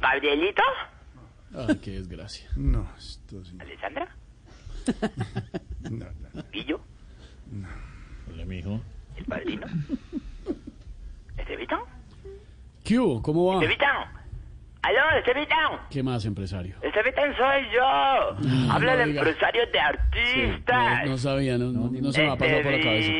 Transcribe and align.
¿Gabrielito? 0.00 0.62
Ay, 1.56 1.76
qué 1.82 1.90
desgracia. 1.92 2.48
No, 2.56 2.86
esto 2.98 3.44
sí. 3.44 3.56
¿Alessandra? 3.60 4.08
No, 5.90 6.06
no. 6.32 6.42
¿Pillo? 6.50 6.80
Hola, 8.32 8.44
mijo. 8.46 8.80
¿El 9.16 9.24
padrino? 9.26 9.66
¿Estevitán? 11.36 11.80
¿Qué 12.82 12.98
hubo? 12.98 13.20
¿Cómo 13.22 13.46
va? 13.46 13.54
¿Estevitán? 13.56 14.08
¿Aló, 14.80 15.18
Estevitán? 15.18 15.80
¿Qué 15.90 16.02
más, 16.02 16.24
empresario? 16.24 16.76
Estevitán 16.82 17.34
soy 17.36 17.62
yo. 17.74 17.84
Habla 18.72 18.92
no 18.92 18.98
de 18.98 19.04
diga. 19.06 19.20
empresarios 19.20 19.70
de 19.72 19.78
artistas. 19.80 21.04
No, 21.04 21.10
no 21.12 21.18
sabía, 21.18 21.58
no, 21.58 21.66
no, 21.70 21.90
no 21.90 22.12
se 22.12 22.22
me 22.22 22.30
ha 22.30 22.36
pasado 22.36 22.62
por 22.62 22.72
la 22.72 22.80
cabeza. 22.80 23.12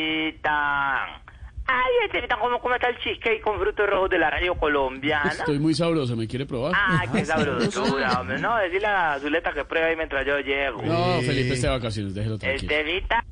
Estevitán, 2.04 2.38
¿cómo, 2.40 2.60
¿cómo 2.60 2.74
está 2.74 2.88
el 2.88 2.98
cheesecake 2.98 3.40
con 3.40 3.58
frutos 3.58 3.88
rojos 3.88 4.10
de 4.10 4.18
la 4.18 4.30
radio 4.30 4.54
colombiana? 4.54 5.30
Estoy 5.30 5.58
muy 5.58 5.74
sabroso, 5.74 6.16
¿me 6.16 6.26
quiere 6.26 6.46
probar? 6.46 6.72
Ay, 6.76 7.08
qué 7.12 7.24
sabrosura, 7.24 8.20
hombre. 8.20 8.38
No, 8.38 8.56
decirle 8.58 8.86
a 8.86 9.18
Zuleta 9.20 9.52
que 9.52 9.64
pruebe 9.64 9.88
ahí 9.88 9.96
mientras 9.96 10.26
yo 10.26 10.38
llego. 10.40 10.82
No, 10.82 11.20
Felipe 11.22 11.54
está 11.54 11.68
de 11.68 11.72
vacaciones, 11.78 12.14
déjelo 12.14 12.38
tranquilo. 12.38 12.72
Estevita, 12.72 13.24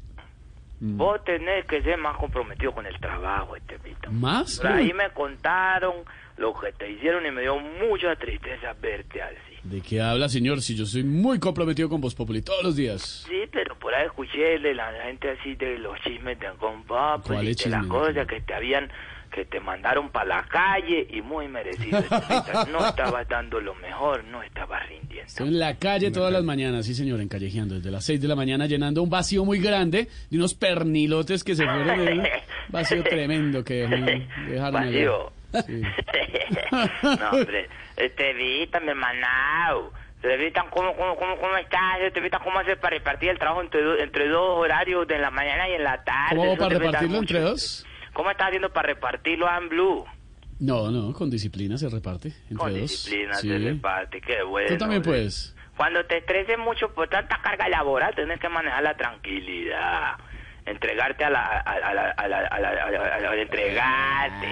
Mm. 0.85 0.97
vos 0.97 1.23
tenés 1.23 1.65
que 1.67 1.81
ser 1.81 1.97
más 1.97 2.17
comprometido 2.17 2.73
con 2.73 2.85
el 2.85 2.99
trabajo, 2.99 3.55
Estevita. 3.55 4.11
¿Más? 4.11 4.59
Por 4.59 4.73
ahí 4.73 4.93
me 4.93 5.11
contaron 5.11 5.95
lo 6.39 6.53
que 6.59 6.73
te 6.73 6.91
hicieron 6.91 7.25
y 7.25 7.31
me 7.31 7.43
dio 7.43 7.57
mucha 7.57 8.17
tristeza 8.17 8.75
verte 8.81 9.23
así. 9.23 9.52
¿De 9.65 9.81
qué 9.81 10.01
habla, 10.01 10.29
señor? 10.29 10.61
Si 10.61 10.75
yo 10.75 10.85
soy 10.87 11.05
muy 11.05 11.39
comprometido 11.39 11.89
con 11.89 12.01
Voz 12.01 12.15
Populi 12.15 12.43
todos 12.43 12.65
los 12.65 12.75
días. 12.77 13.25
Sí, 13.29 13.43
pero 13.53 13.79
por 13.79 13.95
ahí 13.95 14.07
escuché 14.07 14.59
de 14.59 14.75
la 14.75 14.93
gente 15.05 15.31
así 15.31 15.55
de 15.55 15.79
los 15.79 15.99
chismes 16.01 16.39
de 16.41 16.49
Compop 16.59 17.25
y 17.27 17.29
¿Cuáles 17.29 17.57
de 17.59 17.71
las 17.71 17.81
chismes? 17.83 17.87
cosas 17.87 18.27
que 18.27 18.41
te 18.41 18.55
habían, 18.55 18.91
que 19.33 19.45
te 19.45 19.61
mandaron 19.61 20.11
para 20.11 20.27
la 20.27 20.43
calle 20.49 21.07
y 21.09 21.23
muy 21.23 21.47
merecido. 21.47 22.01
No 22.73 22.85
estabas 22.89 23.29
dando 23.29 23.61
lo 23.61 23.77
mejor, 23.77 24.25
no 24.25 24.43
estabas 24.43 24.85
rindiendo. 24.89 25.27
Estoy 25.29 25.47
en 25.49 25.59
la 25.61 25.77
calle 25.79 26.11
todas 26.11 26.33
las 26.33 26.43
mañanas, 26.43 26.85
sí, 26.85 26.95
señor, 26.97 27.21
encallejeando 27.21 27.77
desde 27.77 27.93
las 27.93 28.05
6 28.05 28.21
de 28.21 28.27
la 28.29 28.35
mañana, 28.35 28.67
llenando 28.67 29.01
un 29.01 29.11
vacío 29.11 29.45
muy 29.45 29.61
grande 29.61 30.09
de 30.29 30.37
unos 30.37 30.55
pernilotes 30.55 31.45
que 31.45 31.55
se 31.55 31.65
fueron. 31.65 32.01
un 32.19 32.23
vacío 32.69 33.05
tremendo 33.05 33.63
que 33.63 33.87
dejaron 34.49 34.83
allá. 34.83 35.11
Sí. 35.67 35.83
no, 37.03 37.31
hombre, 37.31 37.69
Estevita, 37.97 38.81
mi 38.81 38.89
hermanao. 38.89 39.93
Estevita, 40.23 40.65
¿cómo, 40.71 40.95
cómo, 40.97 41.17
cómo, 41.17 41.37
cómo 41.37 41.57
estás? 41.57 42.01
Estevita, 42.01 42.39
¿cómo 42.39 42.59
haces 42.61 42.77
para 42.79 42.97
repartir 42.97 43.31
el 43.31 43.39
trabajo 43.39 43.61
entre, 43.63 44.03
entre 44.03 44.29
dos 44.29 44.59
horarios, 44.59 45.07
de 45.09 45.19
la 45.19 45.31
mañana 45.31 45.69
y 45.69 45.73
en 45.73 45.85
la 45.85 46.03
tarde? 46.05 46.37
¿Cómo 46.37 46.57
para 46.57 46.79
repartirlo 46.79 47.19
entre 47.19 47.41
dos? 47.41 47.87
¿Cómo 48.13 48.31
estás 48.31 48.47
haciendo 48.49 48.73
para 48.73 48.89
repartirlo 48.89 49.49
en 49.57 49.69
Blue? 49.69 50.05
No, 50.61 50.91
no, 50.93 51.13
con 51.13 51.29
disciplina 51.29 51.77
se 51.77 51.89
reparte 51.89 52.29
entre 52.43 52.57
Con 52.57 52.71
dos. 52.73 52.81
disciplina 52.83 53.35
Sí. 53.35 53.49
se 53.49 53.59
reparte, 53.59 54.21
qué 54.21 54.43
bueno. 54.45 54.69
Tú 54.69 54.79
también 54.79 55.03
puedes. 55.03 55.57
Cuando 55.77 56.05
te 56.05 56.19
estreses 56.19 56.57
mucho 56.59 56.93
por 56.95 57.09
tanta 57.09 57.41
carga 57.43 57.69
laboral, 57.69 58.15
tienes 58.15 58.39
que 58.39 58.49
manejar 58.49 58.83
la 58.83 58.97
tranquilidad. 58.97 60.19
Entregarte 60.65 61.25
a 61.25 61.31
la... 61.31 61.43
A 61.61 61.79
la, 61.81 61.89
a 61.89 61.95
la, 61.95 62.11
a 62.11 62.29
la, 62.29 62.39
a 62.39 62.61
la- 62.61 62.69
a 62.69 62.91
la- 62.91 63.15
a 63.17 63.21
la- 63.21 63.43
entregarte 63.43 64.47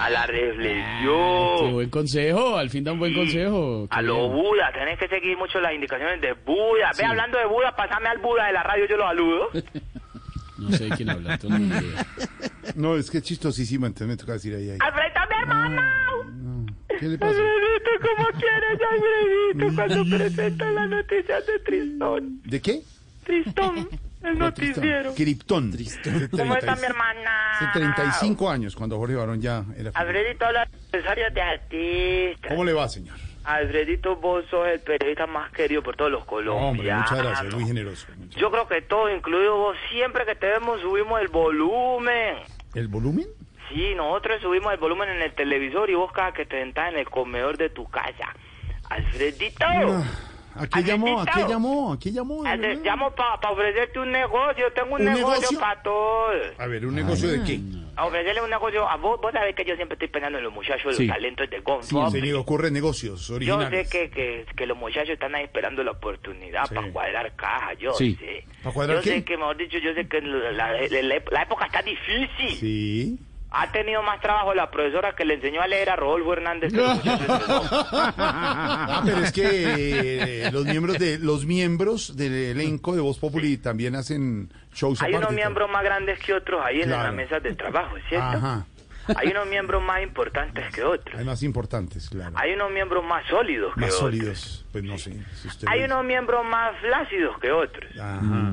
a 0.00 0.10
la 0.10 0.26
Qué 0.26 0.32
reflexión. 0.32 1.72
buen 1.72 1.88
consejo, 1.90 2.56
al 2.58 2.68
fin 2.68 2.84
da 2.84 2.92
un 2.92 2.98
buen 2.98 3.14
consejo. 3.14 3.86
A 3.90 3.96
qué 4.00 4.02
lo 4.06 4.28
bien. 4.30 4.32
Buda, 4.42 4.70
tenés 4.72 4.98
que 4.98 5.08
seguir 5.08 5.36
mucho 5.38 5.58
las 5.60 5.72
indicaciones 5.72 6.20
de 6.20 6.32
Buda. 6.34 6.92
Sí. 6.92 7.02
Ve 7.02 7.08
hablando 7.08 7.38
de 7.38 7.46
Buda, 7.46 7.74
pasame 7.74 8.08
al 8.08 8.18
Buda 8.18 8.46
de 8.46 8.52
la 8.52 8.62
radio, 8.62 8.84
yo 8.88 8.96
lo 8.96 9.04
saludo. 9.04 9.48
No 10.58 10.70
sé 10.72 10.88
quién 10.96 11.10
habla, 11.10 11.36
tú 11.36 11.50
no 12.76 12.96
es 12.96 13.10
que 13.10 13.18
es 13.18 13.24
chistosísimo, 13.24 13.84
entonces 13.84 14.08
me 14.08 14.16
toca 14.16 14.32
decir 14.32 14.54
ahí. 14.54 14.70
ahí. 14.70 14.78
¡Alfredo, 14.80 15.20
mi 15.28 15.36
hermano! 15.42 15.82
No. 16.32 16.66
¿Qué 16.98 17.06
le 17.08 17.18
pasa? 17.18 17.32
Alfredito, 17.38 17.90
¿cómo 18.16 18.28
quieres, 18.40 18.80
Alfredito, 18.90 19.74
cuando 19.76 20.16
presentan 20.16 20.74
las 20.74 20.88
noticias 20.88 21.46
de 21.46 21.58
Tristón? 21.58 22.40
¿De 22.44 22.62
qué? 22.62 22.80
Tristón, 23.24 23.86
el 24.22 24.38
noticiero. 24.38 25.14
Criptón. 25.14 25.72
¿Cómo 26.30 26.54
está 26.56 26.76
mi 26.76 26.84
hermana? 26.84 27.52
Hace 27.58 27.78
35 27.78 28.50
años, 28.50 28.74
cuando 28.76 28.96
Jorge 28.98 29.14
Barón 29.14 29.40
ya 29.40 29.64
era... 29.76 29.90
Alfredito, 29.94 30.44
habla 30.46 30.64
de 30.66 30.76
empresarios 30.84 31.34
de 31.34 31.42
artistas. 31.42 32.48
¿Cómo 32.50 32.64
le 32.64 32.72
va, 32.72 32.88
señor? 32.88 33.16
Alfredito, 33.44 34.16
vos 34.16 34.44
sos 34.50 34.66
el 34.66 34.80
periodista 34.80 35.26
más 35.28 35.52
querido 35.52 35.80
por 35.82 35.94
todos 35.96 36.10
los 36.10 36.20
No, 36.22 36.26
colombianos. 36.26 36.70
hombre, 36.72 36.92
muchas 36.94 37.18
gracias, 37.18 37.54
muy 37.54 37.64
generoso. 37.64 38.06
muchas 38.16 38.40
Yo 38.40 38.50
creo 38.50 38.66
que 38.66 38.82
todos, 38.82 39.10
incluido 39.16 39.56
vos, 39.56 39.76
siempre 39.90 40.24
que 40.26 40.34
te 40.34 40.46
vemos 40.46 40.80
subimos 40.80 41.20
el 41.20 41.28
volumen. 41.28 42.38
¿El 42.74 42.88
volumen? 42.88 43.26
Sí, 43.68 43.94
nosotros 43.94 44.40
subimos 44.42 44.72
el 44.72 44.78
volumen 44.80 45.08
en 45.10 45.22
el 45.22 45.32
televisor 45.34 45.88
y 45.90 45.94
vos 45.94 46.10
cada 46.12 46.32
que 46.32 46.44
te 46.44 46.58
sentás 46.58 46.92
en 46.92 46.98
el 46.98 47.08
comedor 47.08 47.56
de 47.56 47.68
tu 47.70 47.88
casa. 47.88 48.34
Alfredito. 48.90 49.64
¿A 50.58 50.66
qué 50.68 50.82
llamó? 50.82 51.20
¿A 51.20 51.26
qué 51.26 51.40
llamó? 51.48 51.92
¿A 51.92 51.98
qué 51.98 52.12
llamó? 52.12 52.42
llamo 52.44 53.10
para 53.14 53.50
ofrecerte 53.50 53.98
un 53.98 54.10
negocio. 54.12 54.72
Tengo 54.74 54.94
un, 54.96 55.00
¿Un 55.00 55.06
negocio, 55.14 55.28
negocio? 55.40 55.60
para 55.60 55.82
todos. 55.82 56.36
A 56.58 56.66
ver, 56.66 56.86
¿un 56.86 56.94
negocio 56.94 57.28
de 57.28 57.44
qué? 57.44 57.60
A 57.96 58.04
ofrecerle 58.06 58.42
un 58.42 58.50
negocio 58.50 58.86
a 58.88 58.96
vos. 58.96 59.18
Vos 59.20 59.32
sabés 59.32 59.54
que 59.54 59.64
yo 59.64 59.74
siempre 59.76 59.94
estoy 59.94 60.08
pensando 60.08 60.36
en 60.38 60.44
los 60.44 60.52
muchachos, 60.52 60.94
Sí. 60.96 61.06
los 61.06 61.14
talentos 61.16 61.48
de 61.48 61.60
Gonzalo. 61.60 62.10
Se 62.10 62.20
le 62.20 62.34
ocurren 62.34 62.72
negocios 62.74 63.28
Yo 63.28 63.36
originales. 63.36 63.88
sé 63.88 63.98
que, 64.08 64.10
que, 64.10 64.46
que 64.54 64.66
los 64.66 64.76
muchachos 64.76 65.10
están 65.10 65.34
ahí 65.34 65.44
esperando 65.44 65.82
la 65.82 65.92
oportunidad 65.92 66.66
Sí. 66.68 66.74
para 66.74 66.92
cuadrar 66.92 67.34
caja, 67.36 67.72
yo 67.74 67.92
Sí. 67.94 68.14
sé. 68.16 68.44
¿Para 68.62 68.74
cuadrar 68.74 68.96
yo 68.98 69.02
qué? 69.02 69.10
sé 69.10 69.24
que, 69.24 69.36
mejor 69.38 69.56
dicho, 69.56 69.78
yo 69.78 69.94
sé 69.94 70.06
que 70.08 70.20
la, 70.20 70.52
la- 70.52 70.72
la- 70.72 71.22
la 71.30 71.42
época 71.42 71.66
está 71.66 71.80
difícil. 71.82 72.50
Sí. 72.58 73.18
Ha 73.58 73.72
tenido 73.72 74.02
más 74.02 74.20
trabajo 74.20 74.52
la 74.54 74.70
profesora 74.70 75.14
que 75.16 75.24
le 75.24 75.34
enseñó 75.34 75.62
a 75.62 75.66
leer 75.66 75.88
a 75.90 75.96
Rodolfo 75.96 76.32
Hernández 76.34 76.72
que. 76.72 76.80
Ah, 78.18 79.02
pero 79.04 79.18
es 79.18 79.32
que 79.32 80.44
eh, 80.46 80.50
los 80.52 80.64
miembros 80.64 80.98
de 80.98 81.18
los 81.18 81.44
miembros 81.46 82.16
del 82.16 82.34
elenco 82.34 82.94
de 82.94 83.00
Voz 83.00 83.18
Populi 83.18 83.56
también 83.58 83.94
hacen 83.96 84.52
shows 84.74 85.02
Hay 85.02 85.14
unos 85.14 85.32
miembros 85.32 85.70
más 85.70 85.82
grandes 85.84 86.18
que 86.20 86.34
otros 86.34 86.60
ahí 86.64 86.82
en 86.82 86.90
las 86.90 87.12
mesas 87.12 87.42
de 87.42 87.54
trabajo, 87.54 87.94
¿cierto? 88.08 88.26
Ajá. 88.26 88.66
Hay 89.16 89.28
unos 89.28 89.46
miembros 89.46 89.80
más 89.84 90.02
importantes 90.02 90.64
que 90.74 90.82
otros. 90.82 91.16
Hay 91.16 91.24
más 91.24 91.40
importantes, 91.44 92.10
claro. 92.10 92.32
Hay 92.36 92.52
unos 92.54 92.72
miembros 92.72 93.04
más 93.04 93.24
sólidos 93.28 93.72
que 93.74 93.80
Más 93.82 93.90
otros. 93.94 94.00
sólidos, 94.00 94.64
pues 94.72 94.82
no 94.82 94.98
sé. 94.98 95.12
si 95.40 95.46
usted 95.46 95.68
Hay 95.70 95.78
lo- 95.80 95.86
unos 95.86 96.04
miembros 96.06 96.44
más 96.44 96.76
flácidos 96.80 97.38
que 97.38 97.52
otros. 97.52 97.88
Ajá. 98.00 98.52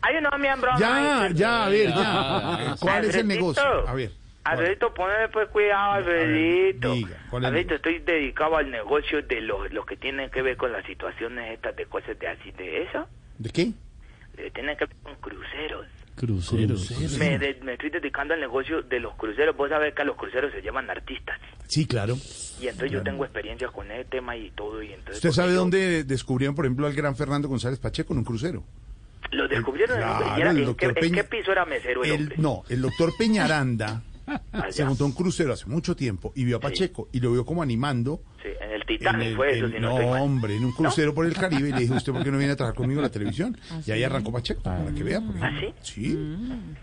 Hay 0.00 0.16
unos 0.16 0.38
miembros 0.40 0.80
Ya, 0.80 0.88
más... 0.90 1.34
ya, 1.34 1.66
a 1.66 1.68
ver, 1.68 1.88
ya. 1.90 1.94
Ya. 1.94 2.76
¿Cuál 2.80 3.04
es 3.04 3.14
el 3.16 3.28
negocio? 3.28 3.62
A 3.86 3.92
ver. 3.92 4.12
Alfredito, 4.44 4.92
poneme 4.92 5.28
pues 5.28 5.48
cuidado, 5.50 5.92
Alfredito. 5.92 6.92
diga, 6.94 7.16
¿cuál 7.30 7.44
es 7.44 7.48
el 7.48 7.54
Alfredito, 7.56 7.74
estoy 7.76 7.98
dedicado 8.00 8.56
al 8.56 8.70
negocio 8.70 9.22
de 9.22 9.40
los, 9.40 9.72
los 9.72 9.86
que 9.86 9.96
tienen 9.96 10.30
que 10.30 10.42
ver 10.42 10.56
con 10.56 10.72
las 10.72 10.84
situaciones 10.84 11.52
estas 11.52 11.76
de 11.76 11.86
cosas 11.86 12.18
de 12.18 12.26
así, 12.28 12.50
de 12.52 12.82
eso. 12.82 13.06
¿De 13.38 13.50
qué? 13.50 13.70
Eh, 14.38 14.50
tienen 14.52 14.76
que 14.76 14.86
ver 14.86 14.96
con 15.02 15.14
cruceros. 15.16 15.86
Cruceros. 16.16 16.90
Me, 17.18 17.38
de- 17.38 17.58
me 17.62 17.72
estoy 17.74 17.88
dedicando 17.90 18.34
al 18.34 18.40
negocio 18.40 18.82
de 18.82 19.00
los 19.00 19.14
cruceros. 19.14 19.56
Vos 19.56 19.70
sabés 19.70 19.94
que 19.94 20.02
a 20.02 20.04
los 20.04 20.16
cruceros 20.16 20.52
se 20.52 20.60
llaman 20.60 20.90
artistas. 20.90 21.38
Sí, 21.68 21.86
claro. 21.86 22.16
Y 22.60 22.66
entonces 22.66 22.90
yo 22.90 23.02
tengo 23.02 23.24
experiencia 23.24 23.68
con 23.68 23.90
ese 23.90 24.04
tema 24.04 24.36
y 24.36 24.50
todo. 24.50 24.82
Y 24.82 24.88
entonces 24.92 25.16
¿Usted 25.16 25.30
sabe 25.30 25.52
yo- 25.52 25.60
dónde 25.60 26.04
descubrieron, 26.04 26.54
por 26.54 26.66
ejemplo, 26.66 26.86
al 26.86 26.92
gran 26.92 27.16
Fernando 27.16 27.48
González 27.48 27.78
Pacheco 27.78 28.12
en 28.12 28.18
un 28.18 28.24
crucero? 28.24 28.62
Lo 29.30 29.48
descubrieron 29.48 29.96
en- 29.96 30.02
Claro, 30.06 30.26
y 30.36 30.40
era- 30.42 30.50
el 30.50 30.56
¿en, 30.58 30.62
qué, 30.62 30.66
doctor 30.66 30.88
en 30.90 30.94
Peña- 30.96 31.14
qué 31.22 31.24
piso 31.24 31.52
era 31.52 31.64
mesero 31.64 32.04
el, 32.04 32.10
El- 32.10 32.20
hombre? 32.22 32.36
no, 32.38 32.62
el 32.68 32.82
doctor 32.82 33.12
Peñaranda 33.16 34.02
Allá. 34.52 34.72
se 34.72 34.84
montó 34.84 35.04
un 35.06 35.12
crucero 35.12 35.52
hace 35.52 35.66
mucho 35.66 35.96
tiempo 35.96 36.32
y 36.34 36.44
vio 36.44 36.56
a 36.56 36.60
Pacheco 36.60 37.08
y 37.12 37.20
lo 37.20 37.32
vio 37.32 37.44
como 37.44 37.62
animando. 37.62 38.22
Sí, 38.42 38.48
Titanic 38.98 39.28
el- 39.28 39.36
fue 39.36 39.56
eso, 39.56 39.66
en- 39.66 39.72
si 39.72 39.78
no, 39.80 39.98
no, 39.98 40.06
hombre, 40.22 40.56
en 40.56 40.64
un 40.64 40.72
crucero 40.72 41.14
por 41.14 41.26
el 41.26 41.34
Caribe 41.34 41.68
y 41.68 41.72
le 41.72 41.78
dije, 41.80 41.92
¿usted 41.94 42.12
por 42.12 42.22
qué 42.24 42.30
no 42.30 42.38
viene 42.38 42.52
a 42.52 42.56
trabajar 42.56 42.76
conmigo 42.76 43.00
en 43.00 43.04
la 43.04 43.10
televisión? 43.12 43.56
y 43.86 43.90
ahí 43.90 44.02
arrancó 44.04 44.32
Pacheco, 44.32 44.62
para 44.62 44.90
que 44.92 45.02
vea. 45.02 45.20
por 45.20 45.34
¿Ah, 45.42 45.48
ejemplo. 45.48 45.74
Sí, 45.82 46.16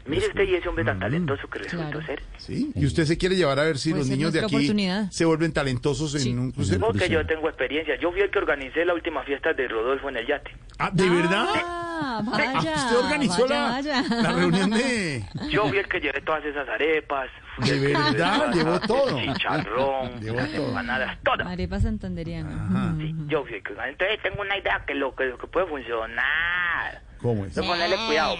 Mire 0.06 0.28
usted 0.28 0.48
y 0.48 0.56
ese 0.56 0.68
hombre 0.70 0.84
Mm. 0.84 0.88
tan 0.88 1.00
talentoso 1.00 1.48
que 1.50 1.60
resultó 1.60 1.90
Claro. 1.90 2.06
ser. 2.06 2.22
sí. 2.38 2.72
Y 2.76 2.86
usted 2.86 3.06
se 3.06 3.18
quiere 3.18 3.36
llevar 3.36 3.60
a 3.60 3.64
ver 3.64 3.78
si 3.78 3.90
Puede 3.92 4.02
los 4.02 4.10
niños 4.10 4.34
de 4.34 4.40
aquí 4.42 4.76
se 5.12 5.26
vuelven 5.26 5.52
talentosos 5.54 6.12
Sí. 6.14 6.30
en 6.32 6.40
un 6.40 6.52
crucero. 6.52 6.80
Porque 6.88 7.10
yo 7.10 7.26
tengo 7.26 7.48
experiencia. 7.50 7.96
Yo 8.00 8.12
fui 8.12 8.22
el 8.22 8.30
que 8.32 8.40
organicé 8.40 8.86
la 8.86 8.94
última 8.94 9.24
fiesta 9.24 9.54
de 9.54 9.68
Rodolfo 9.68 10.10
en 10.10 10.18
el 10.18 10.28
yate. 10.28 10.52
Ah, 10.78 10.90
¿de 10.94 11.10
verdad? 11.10 11.46
Ah, 11.56 12.22
vaya. 12.26 12.74
¿Usted 12.76 12.98
organizó 12.98 13.42
vaya, 13.48 13.56
la, 13.56 13.70
vaya. 13.72 14.22
la 14.22 14.32
reunión 14.32 14.70
de... 14.72 15.24
Yo 15.52 15.68
fui 15.68 15.78
el 15.78 15.88
que 15.88 16.00
llevé 16.00 16.22
todas 16.22 16.44
esas 16.46 16.68
arepas. 16.70 17.30
Fui 17.58 17.70
¿De 17.70 17.76
el 17.76 17.82
verdad? 17.94 18.54
¿Llevó 18.54 18.80
todo? 18.80 19.18
el 19.20 19.34
Chicharrón, 19.34 20.22
Llevó 20.22 20.38
las 20.38 20.52
todo. 20.54 20.68
empanadas, 20.70 21.18
todas. 21.24 21.48
Arepa 21.48 21.80
santanderiana. 22.00 22.96
Sí, 22.98 23.16
yo 23.28 23.44
fui 23.46 23.56
el 23.56 23.64
que 23.64 23.74
Entonces 23.74 24.22
tengo 24.24 24.42
una 24.42 24.58
idea 24.58 24.84
que 24.86 24.96
lo 24.96 25.16
que, 25.16 25.26
lo 25.26 25.38
que 25.38 25.48
puede 25.48 25.68
funcionar. 25.68 27.02
¿Cómo 27.22 27.44
es? 27.46 27.58
Entonces 27.58 27.72
ponerle 27.72 27.98
cuidado, 28.08 28.38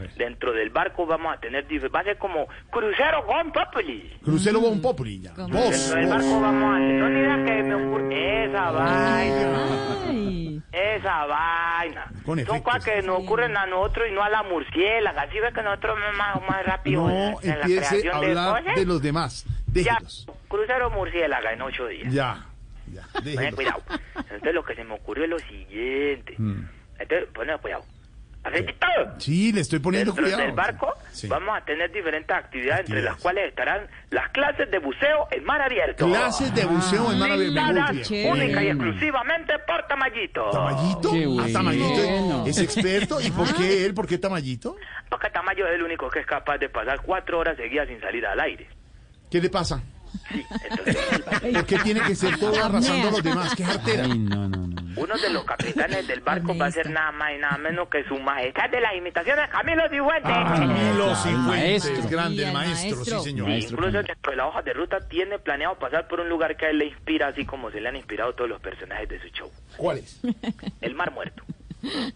ver. 0.00 0.14
Dentro 0.14 0.52
del 0.52 0.70
barco 0.70 1.06
vamos 1.06 1.36
a 1.36 1.40
tener, 1.40 1.64
va 1.94 2.00
a 2.00 2.04
ser 2.04 2.18
como 2.18 2.48
crucero 2.70 3.24
con 3.24 3.52
Populi. 3.52 4.12
Crucero 4.24 4.60
Bon 4.60 4.80
Populi, 4.80 5.20
ya. 5.20 5.32
Vos, 5.34 5.48
Dentro 5.50 5.96
del 5.96 6.08
barco 6.08 6.40
vamos 6.40 6.74
a 6.74 6.78
tener, 6.78 7.00
no 7.00 7.10
idea 7.10 7.44
que 7.44 7.62
me 7.62 7.74
ocurre, 7.74 8.44
esa 8.46 8.70
vaina, 8.70 10.56
esa 10.72 11.26
vaina. 11.26 12.12
con 12.24 12.44
Son 12.44 12.60
cosas 12.62 12.84
que 12.84 13.02
nos 13.02 13.20
ocurren 13.20 13.56
a 13.56 13.66
nosotros 13.66 14.08
y 14.10 14.14
no 14.14 14.22
a 14.22 14.28
la 14.28 14.42
murciélaga. 14.42 15.22
Así 15.22 15.38
ve 15.38 15.52
que 15.52 15.62
nosotros 15.62 15.98
más, 16.16 16.42
más 16.48 16.66
rápido 16.66 17.08
en, 17.08 17.32
No 17.32 17.40
en 17.42 17.48
la 17.48 17.54
empiece 17.54 17.88
creación 17.88 18.14
a 18.16 18.20
de 18.20 18.26
hablar 18.26 18.74
de 18.74 18.86
los 18.86 19.00
demás. 19.02 19.46
Ya, 19.72 19.98
crucero 20.48 20.90
murciélaga 20.90 21.52
en 21.52 21.62
ocho 21.62 21.86
días. 21.86 22.12
Ya, 22.12 22.44
ya, 22.92 23.06
déjelos. 23.22 23.54
cuidado. 23.54 23.82
Entonces 24.16 24.54
lo 24.54 24.64
que 24.64 24.74
se 24.74 24.84
me 24.84 24.94
ocurrió 24.94 25.24
es 25.24 25.30
lo 25.30 25.38
siguiente. 25.38 26.34
Mm. 26.36 26.64
Entonces, 27.02 27.28
ponen 27.34 27.58
cuidado. 27.58 27.84
Sí, 29.18 29.52
le 29.52 29.60
estoy 29.60 29.78
poniendo 29.78 30.10
Dentro 30.12 30.24
cuidado. 30.24 30.42
del 30.42 30.52
barco 30.52 30.92
Sí. 31.12 31.28
vamos 31.28 31.56
a 31.56 31.64
tener 31.64 31.92
diferentes 31.92 32.34
actividades, 32.36 32.80
entre 32.80 32.94
Actividades. 32.98 33.04
las 33.14 33.22
cuales 33.22 33.48
estarán 33.50 33.86
las 34.10 34.30
clases 34.30 34.68
de 34.68 34.78
buceo 34.80 35.28
en 35.30 35.44
mar 35.44 35.62
abierto. 35.62 36.06
Clases 36.08 36.52
de 36.52 36.64
buceo 36.64 37.12
en 37.12 37.18
mar 37.20 37.30
abierto. 37.30 38.02
Chévere. 38.02 38.02
bien. 38.02 38.32
única 38.32 38.64
y 38.64 38.66
exclusivamente 38.68 39.52
por 39.64 39.86
Tamayito. 39.86 40.50
¿Tamayito? 40.50 41.12
Ah. 41.40 41.46
Tamayito 41.52 42.44
es, 42.46 42.58
es 42.58 42.64
experto. 42.64 43.20
¿Y 43.20 43.30
por 43.30 43.54
qué 43.54 43.86
él? 43.86 43.94
¿Por 43.94 44.08
qué 44.08 44.18
Tamayito? 44.18 44.74
Porque 45.08 45.30
Tamayo 45.30 45.64
es 45.68 45.74
el 45.74 45.82
único 45.84 46.10
que 46.10 46.18
es 46.20 46.26
capaz 46.26 46.58
de 46.58 46.68
pasar 46.68 47.00
cuatro 47.02 47.38
horas 47.38 47.56
seguidas 47.56 47.86
sin 47.86 48.00
salir 48.00 48.26
al 48.26 48.40
aire. 48.40 48.66
¿Qué 49.30 49.40
le 49.40 49.50
pasa? 49.50 49.80
Sí, 50.30 50.44
entonces 50.68 50.96
¿Por 51.54 51.64
qué 51.66 51.78
tiene 51.78 52.00
que 52.02 52.14
ser 52.16 52.36
todo 52.38 52.62
arrasando 52.64 53.08
a 53.08 53.10
los 53.12 53.22
demás? 53.22 53.54
¡Qué 53.54 53.64
jartera! 53.64 54.04
Ay, 54.04 54.18
no, 54.18 54.48
no, 54.48 54.66
no. 54.66 54.71
Uno 54.96 55.16
de 55.16 55.30
los 55.30 55.44
capitanes 55.44 56.06
del 56.06 56.20
barco 56.20 56.56
va 56.56 56.66
a 56.66 56.70
ser 56.70 56.90
nada 56.90 57.12
más 57.12 57.32
y 57.34 57.38
nada 57.38 57.58
menos 57.58 57.88
que 57.88 58.04
su 58.04 58.18
majestad 58.18 58.70
de 58.70 58.80
las 58.80 58.94
imitaciones, 58.96 59.48
Camilo 59.50 59.82
Cifuentes. 59.88 60.22
Camilo 60.32 61.10
El 61.10 61.16
Cifuentes, 61.16 61.44
maestro. 61.46 62.08
grande, 62.10 62.46
el 62.46 62.52
maestro, 62.52 62.96
maestro. 62.96 63.18
sí, 63.20 63.30
señor. 63.30 63.48
Maestro. 63.48 63.74
Incluso 63.76 63.92
Camilo. 63.92 64.02
dentro 64.14 64.30
de 64.30 64.36
la 64.36 64.46
hoja 64.46 64.62
de 64.62 64.72
ruta 64.72 64.98
tiene 65.08 65.38
planeado 65.38 65.78
pasar 65.78 66.08
por 66.08 66.20
un 66.20 66.28
lugar 66.28 66.56
que 66.56 66.66
a 66.66 66.70
él 66.70 66.78
le 66.78 66.86
inspira, 66.86 67.28
así 67.28 67.44
como 67.44 67.70
se 67.70 67.80
le 67.80 67.88
han 67.88 67.96
inspirado 67.96 68.32
todos 68.34 68.50
los 68.50 68.60
personajes 68.60 69.08
de 69.08 69.20
su 69.20 69.28
show. 69.28 69.50
¿Cuál 69.76 69.98
es? 69.98 70.20
El 70.80 70.94
Mar 70.94 71.12
Muerto. 71.12 71.42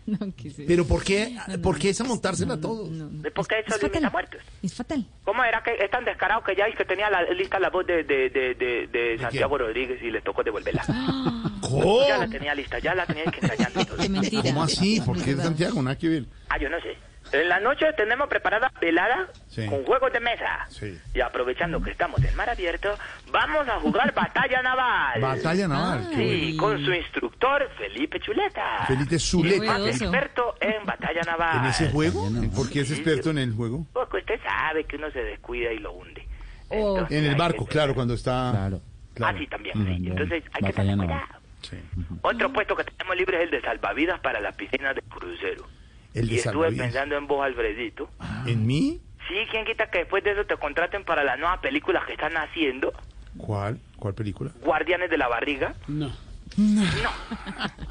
No, 0.07 0.19
¿qué 0.37 0.47
es? 0.47 0.55
¿Pero 0.65 0.87
por 0.87 1.03
qué, 1.03 1.37
por 1.61 1.77
qué 1.77 1.89
esa 1.91 2.05
montársela 2.05 2.55
a 2.55 2.61
todos? 2.61 2.89
No, 2.89 3.07
no. 3.11 3.23
¿Por 3.33 3.49
qué 3.49 3.57
eso 3.67 3.75
Es 3.75 3.83
limita 3.83 3.99
fatal. 3.99 4.13
muertos? 4.13 4.41
Es 4.63 4.75
fatal. 4.75 5.05
¿Cómo 5.25 5.43
era 5.43 5.61
que 5.65 5.73
es 5.85 5.91
tan 5.91 6.05
descarado 6.05 6.41
que 6.45 6.55
ya 6.55 6.67
es 6.67 6.77
que 6.77 6.85
tenía 6.85 7.11
la, 7.11 7.23
lista 7.33 7.59
la 7.59 7.69
voz 7.71 7.85
de, 7.85 8.05
de, 8.05 8.31
de, 8.31 8.55
de, 8.55 8.87
de 8.87 9.19
Santiago 9.19 9.59
Rodríguez 9.59 10.01
y 10.01 10.13
le 10.13 10.21
tocó 10.21 10.45
devolverla? 10.45 10.85
¿Cómo? 11.69 12.07
Ya 12.09 12.19
la 12.19 12.29
tenía 12.29 12.55
lista, 12.55 12.79
ya 12.79 12.95
la 12.95 13.07
tenía 13.07 13.25
que. 13.25 13.41
Qué 14.01 14.09
mentira. 14.09 14.43
¿Cómo 14.45 14.63
así? 14.65 15.01
¿Por 15.01 15.23
qué 15.23 15.33
Es. 15.33 15.39
Santiago? 15.43 15.83
Nada 15.83 15.97
que 15.97 16.09
ver. 16.09 16.25
Ah, 16.49 16.59
yo 16.59 16.69
no 16.69 16.81
sé. 16.81 16.97
En 17.33 17.49
la 17.49 17.59
noche 17.59 17.87
tenemos 17.97 18.29
preparada 18.29 18.73
velada 18.81 19.27
Sí. 19.49 19.67
con 19.67 19.85
juegos 19.85 20.13
de 20.13 20.21
mesa. 20.21 20.65
Sí. 20.69 20.97
Y 21.13 21.21
aprovechando 21.21 21.83
que 21.83 21.91
estamos 21.91 22.23
en 22.23 22.37
mar 22.37 22.49
abierto, 22.49 22.97
vamos 23.33 23.67
a 23.69 23.81
jugar 23.81 24.15
batalla 24.15 24.63
naval. 24.63 25.21
Batalla 25.21 25.67
naval. 25.67 26.09
Sí, 26.15 26.57
con 26.57 26.85
su 26.85 26.93
instructor 26.93 27.69
Felipe 27.77 28.21
Chuleta. 28.21 28.85
Felipe 28.87 29.19
Zuleta. 29.19 29.77
Experto 29.89 30.55
en 30.61 30.87
batalla 30.87 31.23
naval. 31.23 31.59
¿En 31.59 31.65
ese 31.67 31.91
juego? 31.91 32.29
¿Por 32.55 32.71
qué 32.71 32.83
es 32.83 32.93
experto 32.93 33.31
en 33.31 33.39
el 33.39 33.53
juego? 33.55 33.85
Porque 33.93 34.19
usted 34.19 34.41
sabe 34.45 34.85
que 34.85 34.95
uno 34.95 35.11
se 35.11 35.19
descuida 35.25 35.73
y 35.73 35.81
lo 35.81 35.95
hunde. 35.95 36.25
Oh. 36.69 36.95
Entonces, 36.99 37.19
En 37.19 37.25
el 37.25 37.35
barco, 37.35 37.65
que- 37.67 37.73
claro, 37.73 37.95
cuando 37.95 38.15
está... 38.15 38.51
Claro. 38.53 38.81
Claro. 39.15 39.35
Ah, 39.37 39.41
sí, 39.41 39.47
también. 39.49 39.79
Mm, 39.79 39.97
sí. 39.97 40.07
Entonces 40.11 40.45
hay 40.53 40.61
que 40.61 40.67
batalla 40.67 40.75
tener 40.75 40.97
naval. 40.99 41.21
cuidado. 41.27 41.36
Sí. 41.71 41.77
Otro 42.23 42.53
puesto 42.53 42.77
que 42.77 42.85
tenemos 42.85 43.17
libre 43.17 43.39
es 43.39 43.43
el 43.45 43.51
de 43.51 43.61
salvavidas 43.61 44.21
para 44.21 44.41
las 44.41 44.55
piscinas 44.57 44.95
de 44.95 45.03
crucero. 45.03 45.67
El 46.15 46.29
de 46.29 46.35
y 46.35 46.37
estuve 46.39 46.53
salvavidas. 46.53 46.87
pensando 46.87 47.17
en 47.17 47.27
vos, 47.27 47.45
Alfredito. 47.45 48.09
¿En 48.47 48.67
mí? 48.67 49.01
Sí, 49.29 49.35
¿quién 49.51 49.65
quita 49.65 49.91
que 49.91 49.99
después 49.99 50.23
de 50.25 50.33
eso 50.33 50.45
te 50.47 50.57
contraten 50.57 51.05
para 51.05 51.25
las 51.25 51.39
nuevas 51.39 51.59
películas 51.59 52.05
que 52.07 52.13
están 52.13 52.37
haciendo? 52.37 52.93
¿Cuál? 53.37 53.81
¿Cuál 53.99 54.15
película? 54.15 54.51
Guardianes 54.63 55.11
de 55.11 55.19
la 55.19 55.29
Barriga. 55.29 55.75
No. 55.89 56.11
No, 56.57 56.83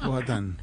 Cosa 0.02 0.24
tan... 0.26 0.56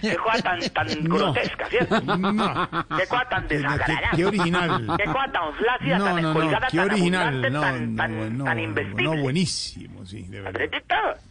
qué 0.00 0.16
cosa 0.16 0.42
tan, 0.42 0.60
tan 0.70 1.04
No. 1.04 1.16
grotesca, 1.16 1.68
¿cierto? 1.68 2.00
No. 2.00 2.68
Qué 2.96 3.06
cosa 3.06 3.28
tan 3.28 3.46
Qué, 3.48 3.56
desagradable. 3.56 4.08
qué 4.16 4.24
original. 4.24 4.86
Qué 4.96 5.04
cosa 5.04 5.32
tan 5.32 5.54
flácida, 5.54 5.98
No, 5.98 6.04
tan 6.06 6.22
no, 6.22 6.34
no, 6.34 6.40
qué 6.40 6.76
tan 6.78 6.90
original. 6.90 7.52
No, 7.52 7.60
tan, 7.60 7.94
no, 7.94 7.96
tan, 7.96 8.38
no, 8.38 8.44
tan 8.44 8.94
no, 8.96 9.16
buenísimo, 9.18 10.06
sí, 10.06 10.22
de 10.22 10.40
verdad. 10.40 10.60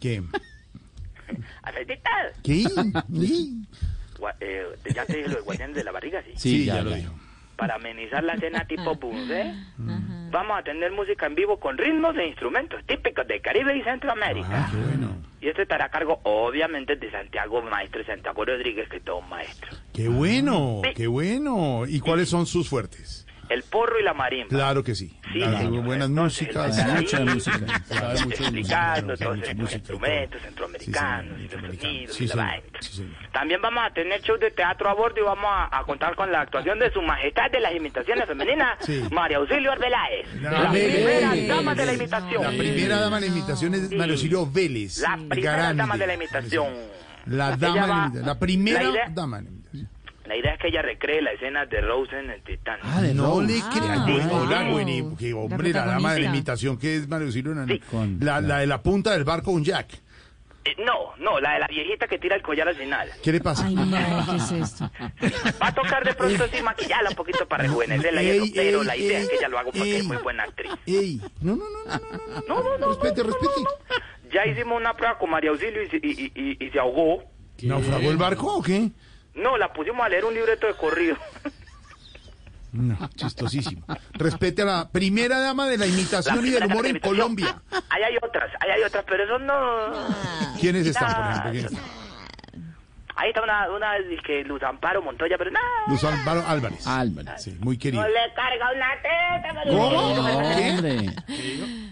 ¿Qué? 0.00 0.22
¿Qué? 2.42 2.64
Gua- 4.18 4.34
eh, 4.40 4.64
ya 4.94 5.04
te 5.06 5.16
dije 5.16 5.28
lo 5.28 5.36
de 5.36 5.40
Guardianes 5.42 5.76
de 5.76 5.84
la 5.84 5.92
Barriga, 5.92 6.22
sí. 6.22 6.32
Sí, 6.36 6.64
ya 6.64 6.76
ya, 6.76 6.82
lo 6.82 6.94
dijo. 6.94 7.12
Para 7.56 7.74
amenizar 7.76 8.24
la 8.24 8.36
cena 8.38 8.64
tipo 8.66 8.94
buffet, 8.96 9.54
vamos 10.30 10.58
a 10.58 10.62
tener 10.64 10.90
música 10.92 11.26
en 11.26 11.34
vivo 11.34 11.60
con 11.60 11.76
ritmos 11.78 12.16
e 12.16 12.26
instrumentos 12.26 12.84
típicos 12.86 13.26
de 13.28 13.40
Caribe 13.40 13.76
y 13.76 13.82
Centroamérica. 13.82 14.48
Ah, 14.50 14.68
qué 14.72 14.78
bueno. 14.78 15.16
Y 15.40 15.48
esto 15.48 15.62
estará 15.62 15.86
a 15.86 15.88
cargo, 15.90 16.20
obviamente, 16.24 16.96
de 16.96 17.10
Santiago 17.10 17.62
Maestro, 17.62 18.04
Santiago 18.04 18.44
Rodríguez, 18.44 18.88
que 18.88 18.96
es 18.98 19.04
todo 19.04 19.18
un 19.18 19.28
maestro. 19.28 19.70
Qué 19.92 20.08
bueno, 20.08 20.80
Sí. 20.84 20.90
qué 20.94 21.06
bueno. 21.08 21.82
¿Y 21.86 22.00
cuáles 22.00 22.28
son 22.28 22.46
sus 22.46 22.68
fuertes? 22.68 23.21
El 23.48 23.62
porro 23.64 23.98
y 24.00 24.02
la 24.02 24.14
marimba. 24.14 24.48
Claro 24.48 24.82
que 24.82 24.94
sí. 24.94 25.12
Sí, 25.32 25.38
Las 25.40 25.60
señor. 25.60 25.84
buenas 25.84 26.08
Entonces, 26.08 26.46
músicas. 26.46 26.86
Mucha 26.94 27.16
ahí, 27.18 27.24
música. 27.24 27.58
Sabe 27.86 28.12
mucho. 28.24 28.26
Explicando 28.42 29.14
claro, 29.14 29.16
todos 29.18 29.36
mucha 29.36 29.50
estos 29.50 29.56
música 29.56 29.72
y 29.72 29.78
instrumentos 29.78 30.30
todo. 30.40 30.48
centroamericanos 30.48 31.36
Sí, 31.38 31.44
y 31.44 31.48
señor, 31.48 31.62
los 31.68 31.76
sonidos 31.76 32.16
sí, 32.16 32.24
y 32.24 32.28
la. 32.28 32.62
También 33.32 33.60
vamos 33.62 33.84
a 33.86 33.92
tener 33.92 34.20
shows 34.22 34.40
de 34.40 34.50
teatro 34.52 34.88
a 34.88 34.94
bordo 34.94 35.20
y 35.20 35.24
vamos 35.24 35.46
a, 35.50 35.78
a 35.78 35.84
contar 35.84 36.14
con 36.14 36.30
la 36.32 36.40
actuación 36.42 36.78
de 36.78 36.90
su 36.92 37.02
majestad 37.02 37.50
de 37.50 37.60
las 37.60 37.74
imitaciones 37.74 38.26
femeninas, 38.26 38.78
Sí. 38.86 39.02
María 39.10 39.36
Auxilio 39.38 39.72
Arbeláez. 39.72 40.26
La 40.40 40.50
La 40.50 40.70
primera 40.70 41.30
Vélez. 41.30 41.48
dama 41.48 41.74
de 41.74 41.84
la 41.86 41.92
La 41.92 41.98
imitación. 41.98 42.56
primera 42.56 43.00
dama 43.00 43.20
de 43.20 43.28
la 43.28 43.36
imitación 43.36 43.74
es 43.74 43.88
Sí. 43.88 43.96
Mario 43.96 44.16
Silvio 44.16 44.46
Vélez. 44.50 44.98
La 44.98 45.16
primera 45.28 45.52
Grande. 45.56 45.74
dama 45.82 45.96
de 45.98 46.06
la 46.06 46.14
imitación. 46.14 46.68
La 47.26 47.56
dama 47.56 47.74
de 47.74 47.86
la 47.86 47.94
imitación. 48.04 48.26
La 48.26 48.38
primera 48.38 48.82
la 48.82 48.90
idea- 48.90 49.08
dama 49.10 49.42
la 50.26 50.36
idea 50.36 50.54
es 50.54 50.58
que 50.60 50.68
ella 50.68 50.82
recree 50.82 51.20
la 51.22 51.32
escena 51.32 51.66
de 51.66 51.80
Rose 51.80 52.18
en 52.18 52.30
el 52.30 52.42
Titanic. 52.42 52.84
Ah, 52.84 53.02
de 53.02 53.14
No 53.14 53.40
le 53.40 53.54
creas. 53.60 53.98
Hola, 54.30 54.64
que 55.18 55.30
La 55.30 55.36
hombre, 55.36 55.72
la 55.72 55.84
dama 55.86 56.14
de 56.14 56.20
la 56.20 56.26
imitación 56.30 56.78
que 56.78 56.96
es 56.96 57.08
Mario 57.08 57.30
Silvio. 57.32 57.54
Sí. 57.66 57.80
La, 58.20 58.40
la 58.40 58.58
de 58.58 58.66
la 58.66 58.82
punta 58.82 59.12
del 59.12 59.24
barco, 59.24 59.50
un 59.50 59.64
Jack. 59.64 59.88
Eh, 60.64 60.76
no, 60.86 61.16
no, 61.18 61.40
la 61.40 61.54
de 61.54 61.58
la 61.58 61.66
viejita 61.66 62.06
que 62.06 62.20
tira 62.20 62.36
el 62.36 62.42
collar 62.42 62.68
al 62.68 62.76
final. 62.76 63.08
¿Qué 63.20 63.32
le 63.32 63.40
pasa? 63.40 63.66
Ay, 63.66 63.74
no, 63.74 63.84
¿qué 64.30 64.36
es 64.36 64.52
esto? 64.52 64.88
Va 65.60 65.66
a 65.66 65.74
tocar 65.74 66.04
de 66.04 66.14
pronto 66.14 66.46
sí 66.52 66.62
maquillarla 66.62 67.10
un 67.10 67.16
poquito 67.16 67.48
para 67.48 67.64
rejuvenecerla 67.64 68.22
y 68.22 68.30
eso, 68.30 68.44
pero 68.54 68.80
ey, 68.82 68.86
la 68.86 68.96
idea 68.96 69.18
es 69.18 69.28
que 69.28 69.36
ella 69.38 69.48
lo 69.48 69.58
haga 69.58 69.72
porque 69.72 69.82
ey. 69.82 69.96
es 69.96 70.04
muy 70.04 70.18
buena 70.18 70.44
actriz. 70.44 70.70
Ey, 70.86 71.20
no, 71.40 71.56
no, 71.56 71.64
no, 71.64 71.84
no, 71.84 71.98
no, 71.98 72.26
no, 72.28 72.42
No, 72.46 72.62
no, 72.62 72.78
no. 72.78 72.88
respete, 72.90 73.24
respete. 73.24 73.60
Ya 74.32 74.46
hicimos 74.46 74.78
una 74.80 74.94
prueba 74.94 75.18
con 75.18 75.30
María 75.30 75.50
Auxilio 75.50 75.82
y, 75.82 75.88
se- 75.88 75.96
y, 75.96 76.30
y- 76.32 76.32
y- 76.60 76.64
y 76.66 76.70
se 76.70 76.78
ahogó. 76.78 77.24
¿Naufragó 77.62 78.10
el 78.12 78.16
barco 78.16 78.54
o 78.58 78.62
qué? 78.62 78.88
No, 79.34 79.56
la 79.56 79.72
pusimos 79.72 80.04
a 80.04 80.08
leer 80.08 80.24
un 80.24 80.34
libreto 80.34 80.66
de 80.66 80.74
corrido. 80.74 81.16
No, 82.72 82.96
chistosísimo. 83.16 83.84
Respete 84.14 84.62
a 84.62 84.64
la 84.64 84.88
primera 84.90 85.38
dama 85.40 85.68
de 85.68 85.76
la 85.76 85.86
imitación 85.86 86.46
y 86.46 86.50
del 86.50 86.64
humor 86.66 86.86
en. 86.86 86.98
Colombia. 87.00 87.60
Ahí 87.90 88.02
hay 88.02 88.16
otras, 88.22 88.50
ahí 88.60 88.70
hay 88.70 88.82
otras, 88.82 89.04
pero 89.06 89.24
eso 89.24 89.38
no... 89.38 89.92
¿Quiénes 90.58 90.86
están, 90.86 91.12
por 91.14 91.22
Ah, 91.22 91.30
ejemplo? 91.30 91.50
¿Quiénes 91.50 91.72
están? 91.72 92.02
Ahí 93.14 93.28
está 93.28 93.42
una, 93.42 93.68
una 93.70 93.90
que 94.24 94.42
Luz 94.44 94.62
Amparo 94.62 95.02
Montoya, 95.02 95.36
pero 95.36 95.50
no. 95.50 95.60
Luz 95.86 96.02
Álvaro 96.02 96.44
Álvarez. 96.46 96.86
Álvarez. 96.86 97.42
Sí, 97.42 97.56
muy 97.60 97.76
querido. 97.76 98.02
No 98.02 98.08
le 98.08 98.32
carga 98.34 98.70
una 98.74 98.88
tecla. 99.02 99.64
¿Cómo? 99.70 100.14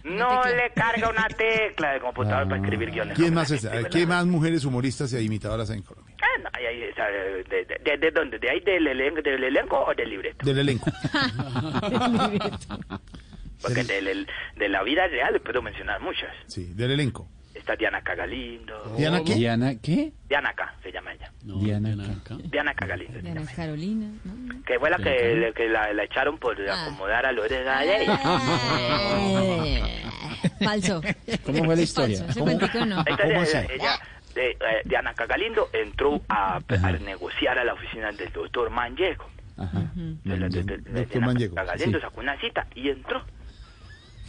No. 0.04 0.16
No 0.16 0.42
le 0.44 0.70
carga 0.74 1.10
una 1.10 1.28
tecla 1.28 1.92
de 1.92 2.00
computador 2.00 2.48
para 2.48 2.56
escribir 2.62 2.90
guiones. 2.90 3.16
¿Quién 3.18 3.34
más 3.34 3.50
es? 3.50 3.64
es? 3.64 3.86
¿Qué 3.88 4.06
más 4.06 4.24
mujeres 4.24 4.64
humoristas 4.64 5.12
e 5.12 5.22
imitadoras 5.22 5.68
hay 5.68 5.76
en 5.78 5.82
Colombia? 5.82 6.09
Ah, 6.52 6.58
de, 6.58 7.44
de, 7.44 7.64
de, 7.84 7.96
de 7.98 8.10
dónde? 8.10 8.38
¿De 8.38 8.50
ahí 8.50 8.60
del 8.60 8.86
elenco, 8.86 9.20
del 9.22 9.44
elenco 9.44 9.78
o 9.84 9.94
del 9.94 10.10
libreto? 10.10 10.44
Del 10.46 10.58
elenco. 10.58 10.90
Porque 13.62 13.84
del- 13.84 14.04
del- 14.06 14.26
de 14.56 14.68
la 14.68 14.82
vida 14.82 15.06
real 15.08 15.32
le 15.34 15.40
puedo 15.40 15.60
mencionar 15.62 16.00
muchas. 16.00 16.30
Sí, 16.46 16.72
del 16.74 16.92
elenco. 16.92 17.28
Está 17.54 17.76
Diana 17.76 18.00
Cagalindo. 18.02 18.94
¿Diana 18.96 19.22
qué? 19.22 19.34
Diana, 19.34 19.74
¿qué? 19.82 20.12
Diana 20.28 20.54
K 20.54 20.74
se 20.82 20.90
llama 20.92 21.12
ella. 21.12 21.30
No, 21.44 21.58
Diana 21.58 21.90
Diana. 21.94 22.14
Diana 22.44 22.74
Cagalindo. 22.74 23.20
Diana 23.20 23.42
ella. 23.42 23.52
Carolina, 23.54 24.06
¿no? 24.24 24.62
Que 24.64 24.78
fue 24.78 24.88
la 24.88 24.96
que, 24.96 25.34
le- 25.34 25.52
que 25.52 25.68
la, 25.68 25.92
la 25.92 26.04
echaron 26.04 26.38
por 26.38 26.56
Ah. 26.70 26.84
acomodar 26.86 27.26
a 27.26 27.32
Lorena 27.32 27.84
Galley. 27.84 28.06
Falso. 30.64 31.02
¿Cómo 31.44 31.64
fue 31.64 31.76
la 31.76 31.82
historia? 31.82 32.24
Falso. 32.24 32.40
¿Cómo? 32.40 32.52
no. 32.86 33.00
Entonces, 33.06 33.26
¿Cómo 33.26 33.42
ella, 33.42 33.66
ella, 33.74 34.00
de, 34.34 34.50
eh, 34.50 34.56
Diana 34.84 35.14
Cagalindo 35.14 35.68
entró 35.72 36.20
a, 36.28 36.56
a 36.56 36.92
negociar 36.92 37.58
a 37.58 37.64
la 37.64 37.74
oficina 37.74 38.12
del 38.12 38.32
doctor 38.32 38.70
Manllego. 38.70 39.24
Ajá. 39.56 39.90
De 39.94 40.36
la- 40.38 40.48
de- 40.48 40.62
de- 40.62 40.78
de- 40.78 41.00
Doctor 41.02 41.22
Manllego, 41.22 41.54
Cagalindo 41.54 41.98
sí. 41.98 42.02
sacó 42.02 42.20
una 42.20 42.38
cita 42.40 42.66
y 42.74 42.88
entró. 42.88 43.22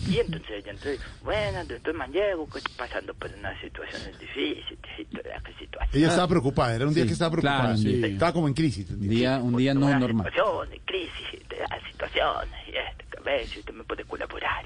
Y 0.09 0.17
entonces 0.17 0.49
ella 0.49 0.71
entró 0.71 0.89
y 0.89 0.93
dijo, 0.93 1.09
bueno, 1.23 1.63
doctor 1.65 1.93
Manllego, 1.93 2.49
que 2.49 2.57
estoy 2.57 2.73
pasando 2.75 3.13
por 3.13 3.29
unas 3.37 3.59
situaciones 3.61 4.17
difíciles 4.19 4.79
la 5.23 5.39
situación. 5.59 5.89
Ella 5.93 6.07
estaba 6.07 6.27
preocupada, 6.27 6.75
era 6.75 6.87
un 6.87 6.93
día 6.93 7.03
Sí, 7.03 7.09
que 7.09 7.13
estaba 7.13 7.31
preocupada. 7.31 7.59
claro, 7.61 7.77
sí. 7.77 8.01
sí. 8.01 8.05
Estaba 8.05 8.33
como 8.33 8.47
en 8.47 8.53
crisis. 8.55 8.89
Un 8.89 9.07
día, 9.07 9.37
un 9.37 9.55
día 9.55 9.73
no 9.75 9.85
Una 9.85 9.99
normal. 9.99 10.25
situación 10.31 10.69
de 10.71 10.79
crisis, 10.85 11.47
de 11.49 11.57
situaciones 11.91 12.53
y 12.67 12.71
esto, 12.77 13.05
que 13.11 13.17
a 13.19 13.21
ver 13.21 13.45
si 13.47 13.59
usted 13.59 13.73
me 13.75 13.83
puede 13.83 14.03
colaborar. 14.05 14.65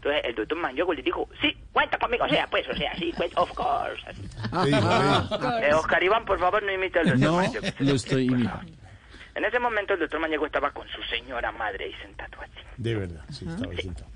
Y. 0.00 0.08
Entonces 0.08 0.22
el 0.24 0.34
doctor 0.34 0.58
Maniego 0.58 0.94
le 0.94 1.02
dijo, 1.02 1.28
sí, 1.40 1.56
cuenta 1.72 1.98
conmigo, 1.98 2.24
o 2.24 2.28
sea, 2.28 2.46
pues, 2.46 2.68
o 2.68 2.74
sea, 2.74 2.94
sí, 2.96 3.12
pues, 3.16 3.30
of 3.36 3.52
course. 3.52 4.02
Eh, 5.62 5.74
Oscar 5.74 6.02
Iván, 6.02 6.24
por 6.24 6.38
favor, 6.38 6.62
no 6.62 6.72
imite 6.72 7.00
al 7.00 7.10
doctor 7.10 7.20
No, 7.20 7.42
lo 7.80 7.94
estoy 7.94 8.26
imitando. 8.26 8.72
En 9.34 9.44
ese 9.44 9.58
momento 9.58 9.94
el 9.94 10.00
doctor 10.00 10.20
Maniego 10.20 10.46
estaba 10.46 10.70
con 10.72 10.88
su 10.88 11.02
señora 11.04 11.52
madre 11.52 11.84
ahí 11.84 11.94
sentado 12.02 12.42
así, 12.42 12.66
De 12.76 12.94
verdad, 12.94 13.24
sí, 13.30 13.46
estaba 13.48 13.74
sentado. 13.76 14.10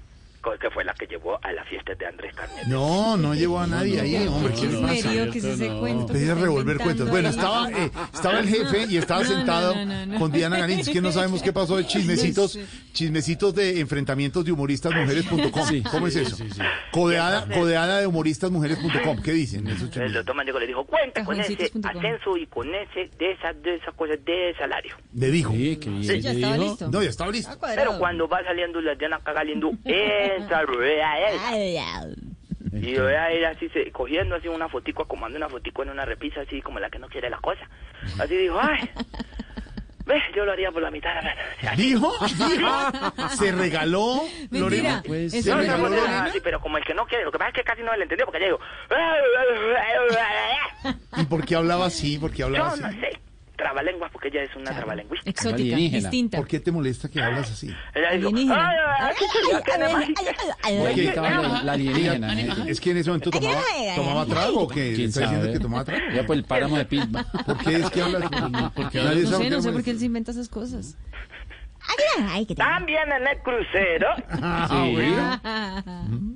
Que 0.60 0.70
fue 0.70 0.84
la 0.84 0.94
que 0.94 1.06
llevó 1.06 1.38
a 1.42 1.52
la 1.52 1.64
fiesta 1.64 1.94
de 1.94 2.06
Andrés 2.06 2.34
Carnet. 2.34 2.66
No, 2.66 3.16
no 3.16 3.34
llevó 3.34 3.60
a 3.60 3.66
nadie 3.66 4.00
ahí, 4.00 4.26
hombre. 4.26 4.54
¿Qué 4.54 4.66
le 4.66 4.80
no, 4.80 4.88
pasa? 4.88 5.10
Que 5.10 5.78
cuento. 5.80 6.12
que 6.12 6.22
está 6.22 6.34
revolver 6.34 6.78
cuentas. 6.78 7.08
Bueno, 7.08 7.28
estaba, 7.28 7.70
eh, 7.70 7.90
estaba 8.12 8.38
el 8.40 8.48
jefe 8.48 8.86
y 8.88 8.96
estaba 8.96 9.24
sentado 9.24 9.74
no, 9.74 9.84
no, 9.84 10.06
no. 10.06 10.18
con 10.18 10.32
Diana 10.32 10.58
Garín. 10.58 10.84
que 10.84 11.00
no 11.00 11.12
sabemos 11.12 11.42
qué 11.42 11.52
pasó 11.52 11.76
de 11.76 11.86
chismecitos, 11.86 12.58
chismecitos 12.92 13.54
de 13.54 13.80
enfrentamientos 13.80 14.44
de 14.44 14.52
humoristasmujeres.com. 14.52 15.66
Sí, 15.66 15.82
¿Cómo 15.90 16.06
es 16.06 16.16
eso? 16.16 16.36
sí, 16.36 16.48
sí. 16.50 16.62
Codeada, 16.92 17.46
codeada 17.46 18.00
de 18.00 18.06
humoristasmujeres.com. 18.06 19.22
¿Qué 19.22 19.32
dicen? 19.32 19.66
Esos 19.66 19.96
El 19.96 20.12
doctor 20.12 20.34
Maniego 20.34 20.58
le 20.58 20.66
dijo, 20.66 20.84
cuenta 20.84 21.24
con 21.24 21.40
ese 21.40 21.54
ascenso 21.82 22.36
y 22.36 22.46
con 22.46 22.72
ese, 22.74 23.10
de 23.18 23.32
esas, 23.32 23.60
de 23.62 23.76
esas 23.76 23.94
cosas 23.94 24.24
de 24.24 24.54
salario. 24.58 24.96
Le 25.14 25.30
dijo. 25.30 25.52
Sí. 25.52 25.78
Sí, 26.02 26.20
ya. 26.20 26.56
No, 26.88 27.02
ya 27.02 27.08
estaba 27.10 27.30
listo. 27.30 27.56
Pero 27.74 27.98
cuando 27.98 28.28
va 28.28 28.42
saliendo 28.44 28.80
la 28.80 28.94
Diana 28.94 29.20
cagaliendo, 29.22 29.70
Y 32.72 32.92
yo 32.92 33.04
voy 33.04 33.12
a 33.14 33.32
ir 33.32 33.46
así, 33.46 33.68
se- 33.68 33.90
cogiendo 33.92 34.34
así 34.34 34.48
una 34.48 34.68
fotico, 34.68 35.02
acomodando 35.04 35.38
una 35.38 35.48
fotico 35.48 35.82
en 35.84 35.90
una 35.90 36.04
repisa, 36.04 36.40
así 36.40 36.60
como 36.60 36.80
la 36.80 36.90
que 36.90 36.98
no 36.98 37.08
quiere 37.08 37.30
la 37.30 37.38
cosa. 37.38 37.68
Así 38.18 38.36
dijo, 38.36 38.58
ay, 38.60 38.90
ve, 40.06 40.20
yo 40.34 40.44
lo 40.44 40.52
haría 40.52 40.72
por 40.72 40.82
la 40.82 40.90
mitad 40.90 41.10
de 41.10 41.22
la 41.22 41.34
plata. 41.60 41.76
¿Dijo? 41.76 42.12
¿Dijo? 42.26 43.28
Se 43.36 43.52
regaló. 43.52 44.22
Mentira. 44.50 44.60
Lorena. 44.60 45.02
Pues, 45.06 45.32
¿Eso 45.34 45.50
No, 45.56 45.62
¿Se 45.62 45.66
es 45.66 45.68
no, 45.68 45.76
regaló 45.76 45.88
no, 45.88 45.96
Lorena? 45.96 46.24
así, 46.24 46.40
pero 46.42 46.60
como 46.60 46.76
el 46.78 46.84
que 46.84 46.94
no 46.94 47.06
quiere, 47.06 47.24
lo 47.24 47.30
que 47.32 47.38
pasa 47.38 47.50
es 47.50 47.54
que 47.56 47.62
casi 47.64 47.82
no 47.82 47.94
le 47.96 48.02
entendió, 48.02 48.26
porque 48.26 48.40
ya 48.40 48.46
digo, 48.46 48.60
¿Y 51.16 51.24
por 51.24 51.44
qué 51.44 51.54
hablaba 51.56 51.86
así? 51.86 52.18
¿Por 52.18 52.32
qué 52.32 52.42
hablaba 52.42 52.68
yo 52.76 52.86
así? 52.86 52.96
no 52.96 53.00
sé, 53.00 53.20
trabalenguas, 53.74 54.10
porque 54.12 54.28
ella 54.28 54.42
es 54.44 54.54
una 54.56 54.70
trabalenguista. 54.74 55.28
Exótica, 55.28 55.74
Alienígena. 55.74 55.98
distinta. 55.98 56.38
¿Por 56.38 56.46
qué 56.46 56.60
te 56.60 56.70
molesta 56.70 57.08
que 57.08 57.20
hablas 57.20 57.50
así? 57.50 57.74
Ella 57.94 58.10
dijo. 58.12 58.30
Porque 60.78 61.04
Estaba 61.08 61.62
la, 61.62 61.72
alienígena. 61.72 62.40
¿eh? 62.40 62.48
Es 62.68 62.80
que 62.80 62.92
en 62.92 62.98
ese 62.98 63.10
momento 63.10 63.30
tomaba, 63.30 63.60
tomaba 63.96 64.26
trago 64.26 64.60
o 64.62 64.68
qué? 64.68 64.92
¿Quién 64.94 65.08
¿Está 65.08 65.20
diciendo 65.22 65.52
que 65.52 65.58
tomaba 65.58 65.84
trago? 65.84 66.02
Ya 66.14 66.24
por 66.24 66.36
el 66.36 66.44
páramo 66.44 66.76
de 66.76 66.84
Pilba. 66.84 67.24
¿Por 67.44 67.58
qué 67.58 67.76
es 67.76 67.90
que 67.90 68.02
hablas? 68.02 68.22
No 68.84 69.30
sabe 69.30 69.44
sé, 69.44 69.50
no 69.50 69.56
qué 69.56 69.62
sé 69.62 69.72
por 69.72 69.82
qué 69.82 69.90
él 69.90 69.98
se 69.98 70.06
inventa 70.06 70.30
esas 70.30 70.48
cosas. 70.48 70.96
También 72.56 73.10
en 73.12 73.26
el 73.26 73.38
crucero. 73.42 74.08
Ah, 74.42 74.68
Sí. 74.70 74.92
bueno. 74.92 75.40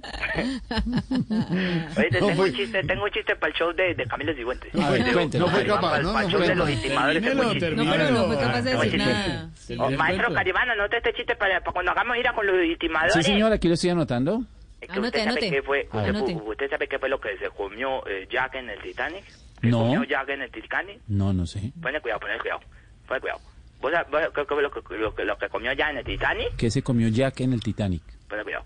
Oíste, 1.97 2.21
No 2.21 2.27
tengo 2.27 2.35
fue- 2.37 2.51
un 2.51 2.55
chiste, 2.57 2.83
tengo 2.85 3.05
un 3.05 3.11
chiste 3.11 3.37
para 3.37 3.53
el 3.53 3.59
show 3.59 3.73
de, 3.73 3.95
de 3.95 4.05
Camilo 4.07 4.35
Cifuentes. 4.35 4.73
Ver, 4.73 5.05
Digo, 5.05 5.13
cuéntelo. 5.19 5.47
No 5.47 5.51
fue 5.53 5.65
para- 5.65 5.75
capaz, 5.75 5.99
no, 6.01 6.13
para 6.13 6.23
no 6.23 6.27
el 6.27 6.33
show 6.33 6.39
fue 6.41 6.49
de 6.49 6.55
los 6.55 6.67
Termínelo, 6.69 7.53
chiste. 7.53 7.71
No, 7.71 7.91
pero 7.91 8.11
no 8.11 8.25
fue 8.27 8.39
capaz 8.39 8.63
de 8.63 8.75
decir 8.77 8.99
nada. 8.99 9.51
Oh, 9.79 9.91
maestro. 9.93 10.33
Caribana, 10.35 10.73
anota 10.73 10.97
este 10.97 11.13
chiste 11.15 11.37
para, 11.37 11.61
para 11.61 11.73
cuando 11.73 11.93
hagamos 11.93 12.17
gira 12.17 12.33
con 12.33 12.47
los 12.47 12.57
estimadores. 12.57 13.15
Sí, 13.15 13.23
señor, 13.23 13.53
aquí 13.53 13.69
lo 13.69 13.75
estoy 13.75 13.91
anotando. 13.91 14.43
Es 14.81 14.89
que 14.89 14.93
Anote, 14.93 15.07
usted, 15.09 15.19
sabe 15.25 15.31
anote. 15.31 15.51
qué 15.51 15.63
fue, 15.63 15.89
usted, 15.93 16.09
Anote. 16.09 16.35
usted 16.35 16.71
sabe 16.71 16.89
qué 16.89 16.99
fue 16.99 17.09
lo 17.09 17.21
que 17.21 17.37
se 17.39 17.51
comió 17.51 18.07
eh, 18.07 18.29
Jack 18.31 18.55
en 18.55 18.71
el 18.71 18.81
Titanic. 18.81 19.25
¿Se 19.61 19.67
No. 19.67 19.79
comió 19.79 20.05
Jack 20.05 20.29
en 20.29 20.43
el 20.43 20.51
Titanic? 20.53 21.01
No, 21.09 21.33
no 21.33 21.47
sé. 21.47 21.73
Ponle 21.83 22.01
cuidado, 22.01 22.21
ponle 22.21 22.39
cuidado. 22.39 22.61
Ponle 23.09 23.21
cuidado. 23.21 23.41
¿Vos 23.81 23.93
sabés 23.93 24.11
lo 24.11 24.33
que, 24.33 24.99
lo, 24.99 25.15
que, 25.15 25.25
lo 25.25 25.39
que 25.39 25.49
comió 25.49 25.73
Jack 25.73 25.91
en 25.91 25.99
el 25.99 26.05
Titanic? 26.05 26.57
¿Qué 26.57 26.71
se 26.71 26.83
comió 26.83 27.09
Jack 27.09 27.41
en 27.41 27.53
el 27.53 27.63
Titanic? 27.63 28.03
Ponle 28.29 28.45
cuidado. 28.45 28.65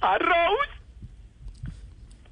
Arroz. 0.00 0.68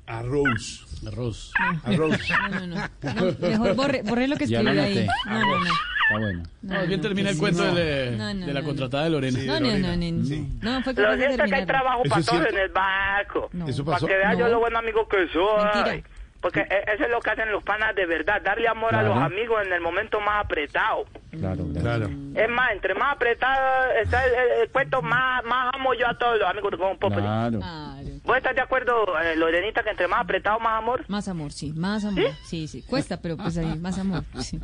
Arroz. 0.07 1.03
Arroz. 1.07 1.53
Arroz. 1.85 2.19
No, 2.31 2.49
no, 2.49 2.67
no. 2.67 2.77
No, 2.77 3.49
Mejor 3.49 3.75
borre, 3.75 4.03
borre 4.03 4.27
lo 4.27 4.37
que 4.37 4.47
Ya 4.47 4.63
lo 4.63 4.71
escribió 4.71 5.03
ahí. 5.03 5.09
No, 5.27 5.41
no, 5.41 5.65
no. 5.65 5.65
Está 5.65 6.19
bueno. 6.19 6.43
No, 6.63 6.87
bien 6.87 7.01
termina 7.03 7.31
el 7.31 7.37
cuento 7.37 7.65
no. 7.65 7.75
de, 7.75 8.53
la 8.53 8.63
contratada 8.63 9.05
de 9.05 9.11
Lorena. 9.11 9.39
No, 9.45 9.61
no, 9.61 9.79
no, 9.79 9.97
no. 9.97 10.25
Sí. 10.25 10.49
No, 10.63 10.83
fue 10.83 10.95
Lo 10.95 11.03
capaz 11.03 11.17
de 11.17 11.27
cierto 11.27 11.45
es 11.45 11.51
que 11.51 11.57
hay 11.57 11.67
trabajo 11.67 12.03
¿Eso 12.05 12.11
para 12.11 12.25
todos 12.25 12.47
en 12.47 12.59
el 12.59 12.69
barco. 12.71 13.51
No. 13.53 13.69
Eso 13.69 13.85
Para 13.85 13.99
que 13.99 14.07
vea 14.17 14.35
yo 14.35 14.49
lo 14.49 14.61
buen 14.61 14.75
amigo 14.75 15.07
que 15.07 15.29
soy. 15.29 15.65
Mentira. 15.75 16.18
Porque 16.41 16.61
e- 16.61 16.85
eso 16.95 17.05
es 17.05 17.11
lo 17.11 17.21
que 17.21 17.31
hacen 17.31 17.51
los 17.51 17.65
panas 17.65 17.95
de 17.97 18.07
verdad, 18.07 18.41
darle 18.43 18.69
amor 18.69 18.95
a 18.95 19.03
los 19.03 19.17
amigos 19.19 19.61
en 19.67 19.73
el 19.73 19.81
momento 19.81 20.21
más 20.21 20.45
apretado. 20.45 21.05
Claro, 21.33 21.67
claro. 21.79 22.09
Es 22.35 22.49
más, 22.49 22.71
entre 22.73 22.95
más 22.95 23.17
apretado 23.17 23.91
está 24.01 24.25
el, 24.25 24.33
el- 24.35 24.63
el 24.63 24.69
cuento, 24.71 25.03
más, 25.03 25.43
más 25.45 25.75
amo 25.75 25.95
yo 25.95 26.07
a 26.09 26.17
todos 26.17 26.39
los 26.39 26.49
amigos 26.49 26.71
de 26.73 26.79
Con 26.79 26.97
Populi. 26.99 27.23
Claro. 27.23 27.59
Claro. 27.59 28.09
¿Vos 28.25 28.37
estás 28.37 28.55
de 28.55 28.61
acuerdo, 28.61 29.19
eh, 29.21 29.35
Lorenita, 29.37 29.83
que 29.83 29.91
entre 29.91 30.07
más 30.07 30.21
apretado, 30.21 30.61
más 30.61 30.79
amor? 30.79 31.05
Más 31.09 31.27
amor, 31.29 31.51
sí, 31.53 31.73
más 31.73 32.05
amor. 32.05 32.23
Sí, 32.45 32.69
sí. 32.69 32.83
Cuesta, 32.83 33.21
pero 33.21 33.37
pues 33.37 33.57
ahí, 33.59 33.77
más 33.79 33.99
amor. 33.99 34.23
Sí. 34.39 34.61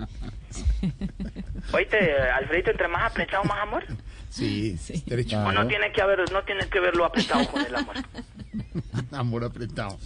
Oíste, 1.72 2.12
Alfredito, 2.30 2.70
entre 2.70 2.86
más 2.88 3.10
apretado, 3.10 3.42
más 3.44 3.58
amor. 3.60 3.84
Sí, 4.30 4.76
derecho. 5.06 5.38
O 5.44 5.50
no 5.52 5.66
tiene 5.66 5.90
que 5.92 6.00
haber, 6.02 6.30
no 6.30 6.42
tiene 6.44 6.68
que 6.68 6.78
verlo 6.80 7.04
apretado 7.04 7.46
con 7.48 7.64
el 7.64 7.74
amor. 7.74 7.96
Amor 9.12 9.44
apretado. 9.44 9.98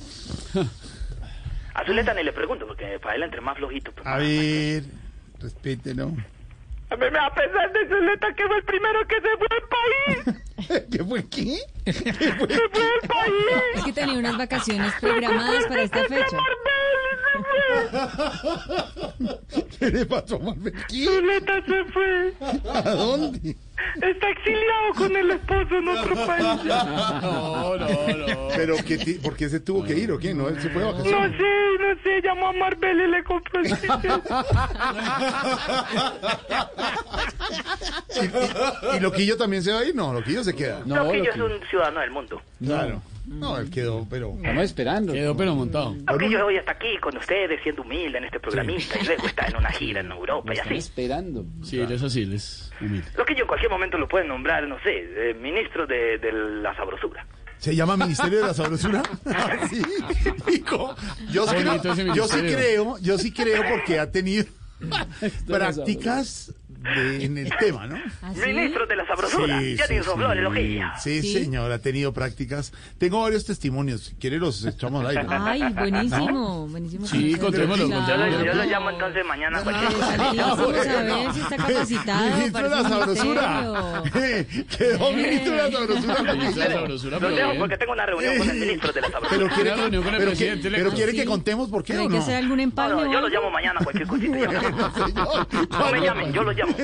A 1.78 1.84
Zuleta 1.86 2.12
ni 2.12 2.24
le 2.24 2.32
pregunto, 2.32 2.66
porque 2.66 2.98
para 3.00 3.14
él 3.14 3.22
entre 3.22 3.40
más 3.40 3.56
flojito. 3.56 3.92
pues, 3.92 4.04
A 4.04 4.18
ver, 4.18 4.82
respételo. 5.40 6.06
A 6.90 6.96
mí 6.96 7.04
me 7.04 7.10
da 7.10 7.32
pesar 7.32 7.72
de 7.72 7.86
Zuleta 7.88 8.34
que 8.34 8.46
fue 8.48 8.56
el 8.56 8.64
primero 8.64 8.98
que 9.06 9.14
se 9.20 9.28
fue 9.38 9.46
al 9.50 9.62
país. 9.68 10.24
¿Qué 10.90 11.04
fue 11.04 11.24
qué? 11.28 11.58
Se 11.92 12.12
fue 12.12 12.54
al 12.54 13.08
país. 13.08 13.62
Es 13.76 13.84
que 13.84 13.92
tenía 13.92 14.18
unas 14.18 14.36
vacaciones 14.36 14.92
programadas 15.00 15.66
para 15.66 15.82
esta 15.82 16.02
fecha. 16.04 16.36
¿Qué 19.78 19.90
le 19.90 20.06
pasó 20.06 20.36
a 20.36 20.38
Marvel? 20.40 20.74
¿Qué? 20.88 21.04
Zuleta 21.04 21.62
se 21.64 21.84
fue. 21.92 22.34
¿A 22.74 22.82
dónde? 22.90 23.56
Está 24.00 24.30
exiliado 24.30 24.94
con 24.96 25.16
el 25.16 25.30
esposo 25.32 25.76
en 25.76 25.88
otro 25.88 26.14
país. 26.26 26.44
No, 26.64 27.76
no, 27.76 27.88
no. 27.88 28.48
¿Pero 28.56 28.76
qué 28.86 28.98
ti- 28.98 29.14
por 29.14 29.34
qué 29.36 29.48
se 29.48 29.60
tuvo 29.60 29.84
que 29.84 29.94
ir 29.96 30.12
o 30.12 30.18
qué? 30.18 30.32
¿No? 30.34 30.48
¿Él 30.48 30.60
se 30.60 30.68
fue 30.70 30.82
de 30.82 30.88
No 30.88 30.92
vacaciones? 30.96 31.36
sé, 31.36 31.44
no 31.80 32.02
sé, 32.02 32.20
llamó 32.22 32.48
a 32.48 32.52
Marbella 32.52 33.04
y 33.04 33.08
le 33.10 33.24
compró 33.24 33.60
el 33.60 33.70
ticket. 33.78 34.22
¿Y, 38.92 38.96
y 38.96 39.00
Loquillo 39.00 39.36
también 39.36 39.62
se 39.62 39.72
va 39.72 39.80
a 39.80 39.84
ir? 39.84 39.94
No, 39.94 40.12
Loquillo 40.12 40.42
se 40.44 40.54
queda. 40.54 40.80
No, 40.84 40.96
Loquillo 41.04 41.24
lo 41.24 41.30
es 41.30 41.34
que- 41.34 41.42
un 41.42 41.68
ciudadano 41.68 42.00
del 42.00 42.10
mundo. 42.10 42.42
Claro. 42.64 43.02
No, 43.28 43.58
él 43.58 43.70
quedó, 43.70 44.06
pero... 44.08 44.34
Estamos 44.36 44.64
esperando. 44.64 45.12
Quedó 45.12 45.36
pero 45.36 45.54
montado. 45.54 45.94
Loquillo 46.10 46.46
hoy 46.46 46.56
está 46.56 46.72
aquí 46.72 46.96
con 47.00 47.16
ustedes, 47.16 47.60
siendo 47.62 47.82
humilde 47.82 48.18
en 48.18 48.24
este 48.24 48.40
programista, 48.40 48.98
y 49.00 49.04
luego 49.04 49.26
está 49.26 49.46
en 49.46 49.56
una 49.56 49.70
gira 49.70 50.00
en 50.00 50.10
Europa 50.10 50.48
y 50.48 50.52
Estamos 50.56 50.70
así. 50.70 50.78
esperando. 50.78 51.44
Sí, 51.62 51.78
él 51.80 51.92
es 51.92 52.02
así, 52.02 52.22
él 52.22 52.32
es 52.34 52.72
humilde. 52.80 53.06
Loquillo 53.16 53.42
en 53.42 53.46
cualquier 53.46 53.70
momento 53.70 53.98
lo 53.98 54.08
pueden 54.08 54.28
nombrar, 54.28 54.66
no 54.66 54.76
sé, 54.82 54.90
eh, 55.30 55.34
ministro 55.34 55.86
de, 55.86 56.18
de 56.18 56.32
la 56.32 56.74
sabrosura. 56.74 57.26
¿Se 57.58 57.74
llama 57.74 57.96
Ministerio 57.96 58.38
de 58.40 58.46
la 58.46 58.54
Sabrosura? 58.54 59.02
Ah, 59.26 59.66
sí. 59.68 59.82
Yo, 61.32 61.46
sí 61.46 61.56
yo 62.14 62.28
sí 62.28 62.38
creo, 62.40 62.98
yo 62.98 63.18
sí 63.18 63.32
creo 63.32 63.62
porque 63.68 63.98
ha 63.98 64.10
tenido 64.10 64.44
prácticas 65.46 66.54
de- 66.82 67.24
en 67.24 67.38
el 67.38 67.52
tema, 67.58 67.86
¿no? 67.86 67.96
¿Ah, 68.22 68.30
sí? 68.34 68.40
Ministro 68.46 68.86
de 68.86 68.96
la 68.96 69.06
sabrosura, 69.06 69.58
Sí, 69.60 69.76
ya 69.76 69.86
sí, 69.86 69.94
sí, 70.98 71.22
Sí. 71.22 71.44
señor, 71.44 71.72
ha 71.72 71.78
tenido 71.80 72.12
prácticas. 72.12 72.72
Tengo 72.98 73.20
varios 73.22 73.44
testimonios. 73.44 74.02
Si 74.04 74.14
quiere 74.14 74.38
los 74.38 74.64
echamos 74.64 75.04
al 75.04 75.16
aire. 75.16 75.26
Ay, 75.28 75.62
buenísimo, 75.74 76.66
buenísimo. 76.68 77.06
Sí, 77.06 77.34
contémoslo, 77.36 77.88
Yo 77.88 77.90
lo, 77.90 77.96
contémoslo. 78.06 78.44
yo 78.44 78.54
lo 78.54 78.64
llamo 78.64 78.90
entonces 78.90 79.24
mañana 79.26 79.58
a 79.58 79.62
cualquier 79.62 79.94
hora. 79.94 80.32
Interesantísimo 80.32 80.66
saber 80.84 81.32
si 81.34 81.40
está 81.40 81.56
capacitado 81.56 82.24
Ministro 82.24 82.44
de 82.44 82.50
para 82.52 82.68
la 82.68 82.88
Sabrosura. 82.88 84.02
Quedó 84.78 85.12
ministro 85.12 85.52
de 85.52 85.58
la 85.58 85.70
Sabrosura. 85.70 86.22
Ministro 86.34 87.10
Lo 87.10 87.18
pero 87.18 87.34
dejo 87.36 87.52
porque 87.58 87.76
tengo 87.76 87.92
una 87.92 88.06
reunión 88.06 88.38
con 88.38 88.50
el 88.50 88.56
ministro 88.58 88.92
de 88.92 89.00
la 89.00 89.08
Pero 89.08 89.20
sabrosura. 89.20 89.54
quiere, 89.54 89.70
Una 89.72 89.80
reunión 89.82 90.02
con 90.04 90.12
el 90.14 90.18
pero 90.18 90.30
presidente, 90.30 90.70
que- 90.70 90.76
pero 90.76 90.90
quiere 90.92 91.12
que 91.12 91.24
contemos 91.24 91.68
por 91.68 91.82
qué 91.82 91.92
¿Pero 91.94 92.02
hay 92.02 92.08
que 92.08 92.14
no. 92.16 92.20
hacer 92.22 92.36
algún 92.36 92.58
No, 92.58 92.88
no, 92.88 92.98
o 92.98 93.04
yo 93.12 93.20
lo 93.20 93.28
llamo 93.28 93.50
mañana 93.50 93.80
a 93.80 93.84
cualquier 93.84 94.08
cosita. 94.08 94.36
No 95.70 95.92
me 95.92 96.00
llamen, 96.00 96.32
yo 96.32 96.42
lo 96.42 96.52
llamo. 96.52 96.74